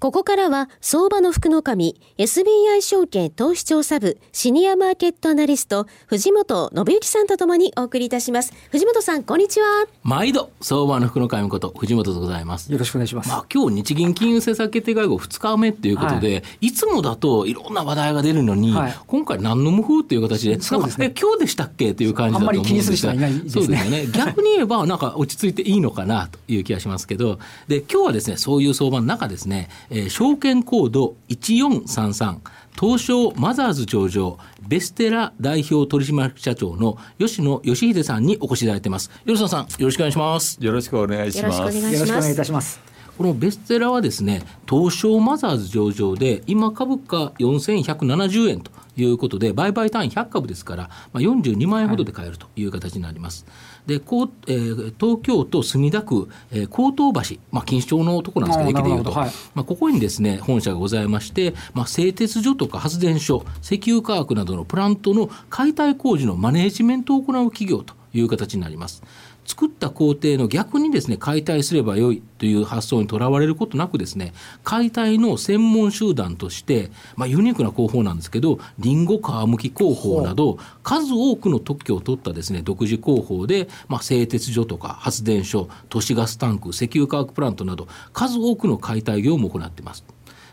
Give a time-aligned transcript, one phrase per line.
[0.00, 8.54] ここからは相場の福の神 SBI 証券投資調査部シニアマーケットアナリスト藤本信之さんとともにお送りいたします。
[8.70, 9.86] 藤本さんこんにちは。
[10.02, 12.72] 毎度相場の福の神こと藤本でございます。
[12.72, 16.72] よろしくお願いします、まあ、今日日銀金融政策決定会合2日目ということで、はい、い。
[16.72, 24.06] つもだといろんな話題が出るのに、はい、今回何の無風という形でそうです、ね、今日でしたっけという感じだと思うんですが、ね、そうですよね。
[24.16, 27.38] 逆に言えばなんか落ち着いていいのかなという気がしますけど
[27.68, 32.38] で今日はですねそういう相場の中ですねえー、証券コード1433
[32.80, 39.10] 東証マザーズ上場ベステラ代表取締役社長の吉野義秀さんにお越しいただいてます。
[39.26, 40.58] 吉野さんよろしくお願いします。
[40.60, 41.58] よろしくお願いします。
[41.58, 42.80] よろしくお願いいたします。
[43.18, 53.44] このベステラはですね東証マザーズ上場で今株価4170円ということで売買単位100株ですから、まあ、42万円ほどで買えるという形になります。
[53.46, 69.02] はいでこう、えー、東京都墨田区、えー、江東橋、まあ、錦糸町のところなんですけど、駅でいうと、はい、まあ、ここにですね、本社がございまして、まあ、製鉄所とか発電所、石油化学などのプラントの解体工事のマネージメントを行う企業という形になります。
[69.50, 90.04] 作った工程の逆にですね解体すればよいという発想にとらわれることなくですね解体の専門集団として、まあ、ユニークな工法なんですけどリンゴ皮むき工法など数多くの特許を取ったですね独自工法で、まあ、製鉄所とか発電所都市ガスタンク石油化学プラントなど数多くの解体業務を行っています。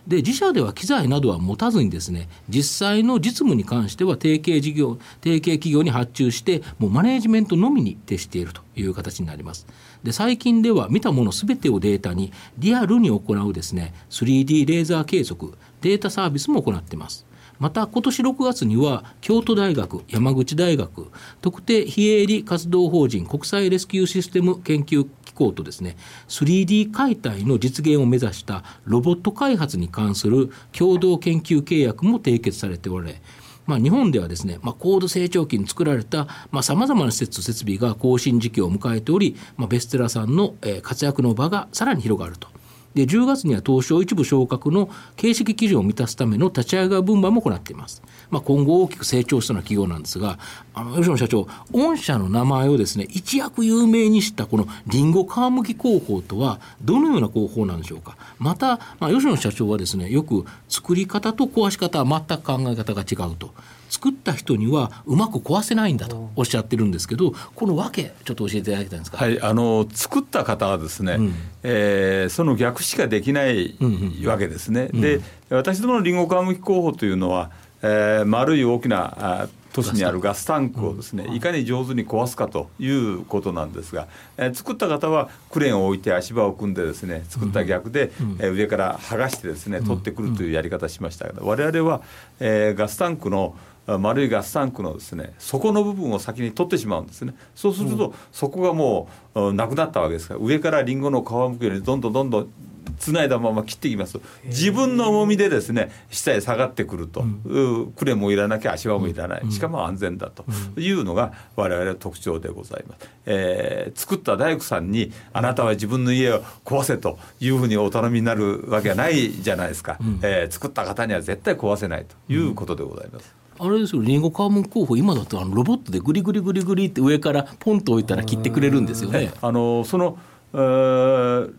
[0.08, 9.67] で自社では機材などは持たずにですね実際の実務に関しては提携事業提携企業に発注してもうマネジメントのみに徹しているという形になります。
[10.03, 17.26] で最近では見たものすべてをデータにリアルに行うですね 3D レーザー計測データサービスも行ってます。
[17.60, 21.08] また今年6月には京都大学山口大学
[21.42, 25.95] 特定非営利活動法人国際レスキューシステム研究行とですね
[26.27, 33.21] 3D 解体の実現を目指したロボット開発に関する共同研究契約も締結されておられ
[33.67, 36.27] まあ、日本ではですね、まあ、高度成長期に作られた
[36.61, 42.48] さまざ、まな施設と設備が更新時期を迎えており、まあ、ベステラさんの、活躍の場がさらに広がると
[42.97, 48.02] で10月には東証一部昇格の形式基準を満たすための立ち上げ分版も行っています。
[48.31, 50.39] まあ、今後大きく成長しそうな企業なんですが、
[50.73, 58.17] あの吉野社長、御社の名前をですね一躍有名にしたこのリンゴ皮むき工法とは、どのような工法なんでしょうか。
[58.39, 63.53] また、まあ、吉野社長はですねよく作り方と壊し方は全く考え方が違うと。
[63.89, 71.33] 作った人にはうまく壊せないんだとおっしゃってるんですけどこの訳ちょっと教えていただきたいんですか、はい、あの作った方はですね、うん、
[71.64, 73.77] えー、その逆しかできない
[74.25, 74.89] わけですね。
[74.92, 74.95] うん。
[74.98, 92.02] うん、で私どものリンゴ皮むき工法というのは、えー、丸い大きな都市にあるガスタンクをですねいかに上手に壊すかということなんですが、えー、作った方はクレーンを置いて足場を組んでですね作った逆で、えー、上から剥がしてですね取ってくるというやり方しましたけど我々は、
[92.39, 93.55] えー、ガスタンクの
[93.86, 97.33] 丸いガスタンクのですね底の部分を先に取ってしまうんですね。
[97.55, 102.49] そうすると、そこがもうなくなったわけですから上からりんごの皮むくようにどんどんどんどん
[102.97, 104.13] つないだまま切っていきます。
[104.13, 110.45] と自分の重みでですね下へ下がってくると、うん、クレもいらなきゃ足場もいらない、しかも安全だと。
[110.77, 123.36] いうのが我々の特徴でございます、えー、作った大工さんにあなたは自分の家を壊せというふうにお頼みになるわけはないじゃないですか、うん、えー、作った方には絶対壊せないということでございます。
[123.59, 129.31] あれですよ、リンゴカーモン候補、今だとあのロボットでぐりぐりぐりぐりって上からポンと置いたら切ってくれるんですよね。
[129.41, 130.18] あのその、
[130.53, 131.53] えー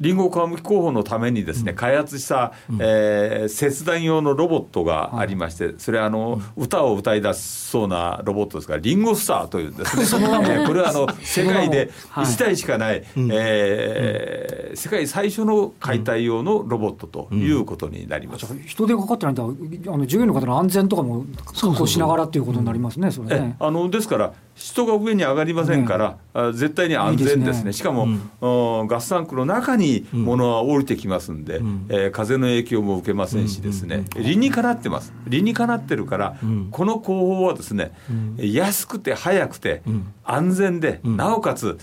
[0.00, 10.24] リンゴ皮むき候補のためにですね、開発した、うん、えー、切断用のロボットがありまして、それはあの、歌を歌い出しそうなロボットですから、リンゴスターというんですね。
[10.50, 18.52] えー、これはあの 世界で1台しかない、えー、世界最初の解体用のロボットということになります。
[18.52, 19.54] うん、人手がかかってないと、
[19.88, 23.56] あの従業員の方の安全とかも確保しながらっていうことになりますね、それね。
[23.58, 27.72] あのですから人が上に上がりませんから、ね、絶対に安全ですね、ね。
[27.72, 28.08] しかも、
[28.40, 35.14] うん、ガスタンクの中に物は降りてきますんで、うん、えー、風の影響も受けませんしですね、理にかなってます。
[35.26, 37.92] 理にかなってるから、うん、この工法はですね、
[38.36, 39.82] 安くて早くて、
[40.24, 41.78] 安全で、なおかつ、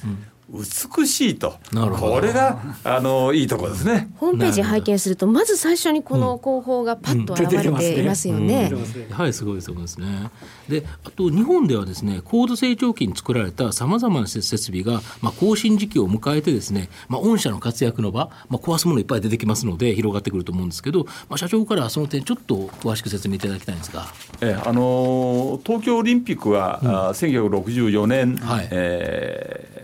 [0.49, 4.09] 美しいとなるほどこれがあのいいところですね。
[4.15, 8.71] ホームページ拝見するとまず最初にこの広報がパッと現れていますよね。
[9.09, 10.31] やはりすごいと思いますね。
[10.69, 24.07] で、あと日本ではですね、高度成長期に作られたさまざまな設備が、まあ、更新時期を迎えてですね、まあ、御社の活躍の場、まあ、壊すものいっぱい出てきますので、広がってくると思うんですけど、まあ、社長からその点、ちょっと詳しく説明いただきたいんですが。
[24.41, 29.76] えあの東京オリンピックは、うん、1964年、はいえー、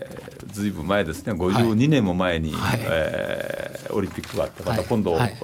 [0.54, 5.36] ずいぶん前ですね、52年も前に、はい、えー、オリンピックがあって、また今度、はい、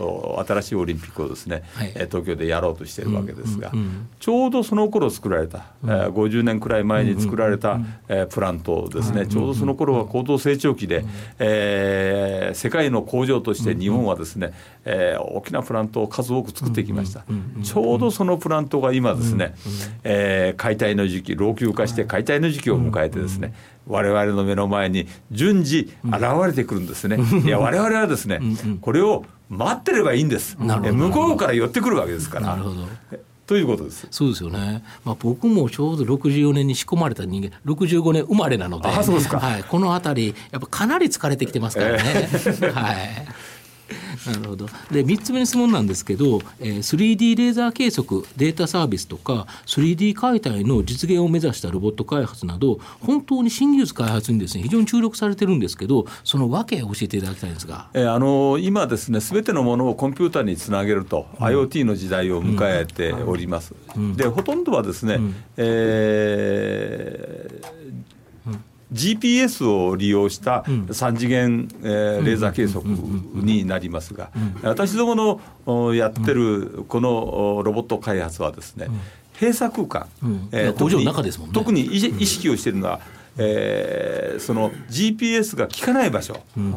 [0.47, 11.09] 新しいオリンピックをですね、はい、東京でやろうとしているわけですが、うんうんうん、ちょうどその頃作られた、うん、えー、50年くらい前に作られた、うんうん、えー、プラントですね、ちょうどその頃は高度成長期で、うん、
[11.41, 14.53] えー、世界の工場として日本はですね、
[14.85, 17.25] えー、大きなプラントを数多く作ってきました、
[17.65, 19.55] ちょうどそのプラントが今ですね、
[20.05, 23.53] えー、解体の時期老朽化して解体の時期を迎えてですね、
[23.91, 27.19] 我々の目の前に順次現れてくるんですね。
[27.45, 28.41] いや我々はですね、
[28.81, 30.57] これを待ってればいいんです。
[30.59, 32.47] 向こうから寄ってくるわけですから。
[32.47, 32.87] なるほど
[33.51, 34.07] ということです。
[34.13, 34.85] そうですよね。
[35.05, 42.01] まあ、僕もちょうど64年に仕込まれた人間、65年生まれなので、あそうですかはい、この辺り、やっぱかなり疲れてきてますからね。
[42.05, 42.97] えー、はい。
[44.27, 44.67] なるほど。
[44.91, 68.20] で3つ目の質問なんですけど、えー、3D レーザー計測データサービスとか 3D 解体の実現を目指したロボット開発など本当に新技術開発にですね非常に注力されてるんですけどその訳を教えていただきたいんですが、えー、あの今ですねすべてのものをコンピューターにつなげると、うん、IoT の時代を迎えております、うん、でほとんどはですね、うん、えー
[68.93, 72.85] GPS を利用した3次元、えー、レーザー計測
[73.35, 74.31] になりますが、
[74.63, 78.89] 私どものやってるこのロボット開発はですね、
[79.35, 80.09] 閉鎖空間、
[80.53, 83.01] えー、特に特に意識をしているのは、
[83.39, 86.71] えー、その GPS が効かない場所、うん。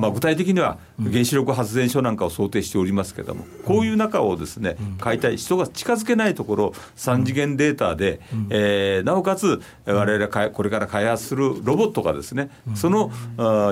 [0.00, 8.20] まあ、具体的には原子力発電所なんかを想定しておりますけれども、こういう中をですね解体人が近づけないところ3次元データで、
[8.50, 13.10] えー、なおかつ我々これから開発するロボットがですねその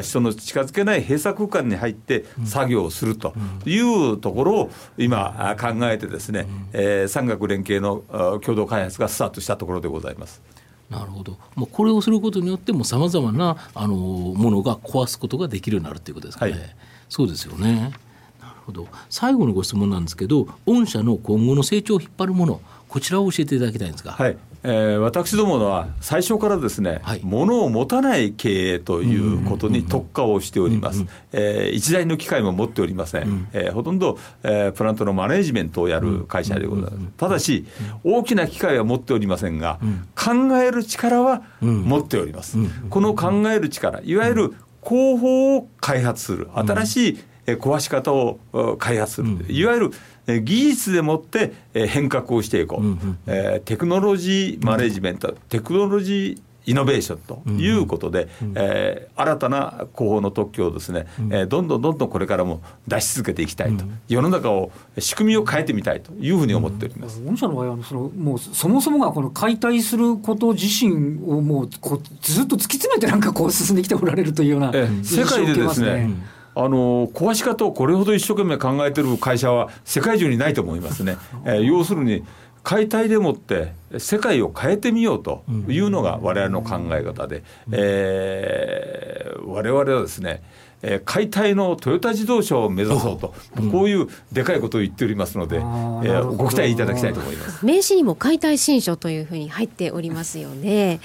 [0.03, 3.35] 人の近づけない閉鎖空間に入って作業をすると
[3.65, 8.05] いうところを今考えてですね、えー、産学連携の
[8.41, 10.56] 共同開発がスタートしたところでございます。
[10.91, 11.37] なるほど。
[11.55, 16.53] もうこれをすることによってもさまざまなあのものが壊すことができるようになるということですかね。
[16.53, 16.61] はい、
[17.09, 17.93] そうですよね。
[18.41, 18.87] なるほど。
[19.11, 24.13] 最後のご質問なんですけど、御社の今後の成長を引っ張るもの、こちらを教えていただきたいんですが。
[24.13, 24.37] はい。
[24.69, 31.07] えー、私どものは最初からですね、はい、物を持たない経営ということに特化をしております。
[31.33, 33.23] え一台の機械も持っておりません。
[33.23, 36.97] うん、えー、ほとんど、えー、プラントのマネジメントをやる会社でございます。
[37.17, 37.65] ただし、
[38.03, 39.79] 大きな機械は持っておりませんが、
[40.17, 42.59] 考える力は持っております。
[42.91, 47.19] この考える力、いわゆる工法を開発する、新しい
[47.55, 48.39] 壊し方を
[48.79, 67.23] 開発する、いわゆる技術でもって変革をしていこう、うんうん、えー、テクノロジーマネジメント、うん、テクノロジーイノベーションということで、うんうん、えー、新たな広報の特許をですね、うん、えー、どんどんどんどんこれからも出し続けていきたいと、うん、世の中を仕組みを変えてみたいというふうに思っております。
[67.23, 76.11] 御社の場合はそのもうそもそもがこの解体すること自身をもうこうずっと突き詰めてなんかこう進んできておられるというような、えー、世界でですね
[76.57, 81.19] あの壊し方をこれほど一生懸命考えてる会社は世界中にないと思いますね。
[81.45, 82.25] えー、要するに
[82.63, 90.43] 解体でもって世界を変えてみようというのが我々の考え方で、えー、我々はですね
[90.83, 101.01] えー、解体のトヨタ自動車を目指そうと、うん、こういうでかいことを言っておりますので、えー、ご期待いただきたいと思います名刺にも解体新書というふうに入っておりますよね。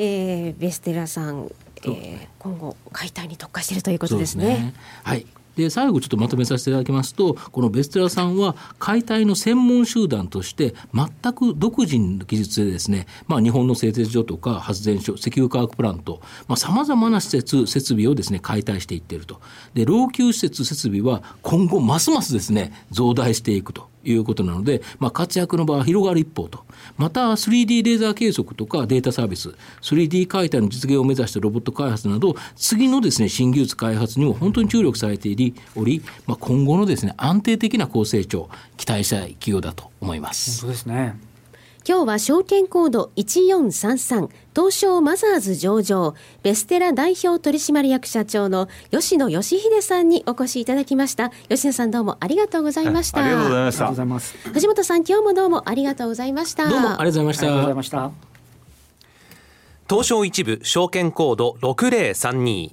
[0.00, 1.50] えー、ベステラさん
[1.84, 4.44] えー、今後解体に特化しているということですね。
[4.44, 4.74] すね。
[5.02, 5.26] はい
[5.58, 16.22] で最後ちょっとまとめさせていただきますとこのベステラさんは解体の専門集団として全く独自の技術でですね、まあ、日本の製鉄所とか発電所石油化学プラント
[16.56, 19.40] さまざ、まな施設設備をですね解体していっていると。
[19.74, 23.88] で老朽施設設備は今後ますますですね増大していくと。
[24.04, 26.64] いうことなので、まあ、活躍の場は広がる一方と、
[26.96, 35.28] また 3D レーザー計測とかデータサービス、3D 解体の実現を目指したロボット開発など、次のですね新技術開発にも本当に注力されて
[35.76, 40.60] おり、まあ、今後のですね安定的な高成長、期待したい企業だと思います。
[40.62, 41.28] 本当ですね。
[41.88, 51.30] 今日は証券コード1433東証マザーズ上場ベステラ代表取締役社長の吉野義秀さんにお越しいただきました。
[51.48, 53.64] 吉野さんどうもありがとうございました、ありがとうござい
[54.06, 54.50] ました。
[54.52, 56.68] 藤本さん今日もどうもありがとうございました。
[56.68, 57.46] どうもありがとうございました。
[57.46, 58.10] ありがとうございました。
[59.88, 62.72] 東証一部証券コード6032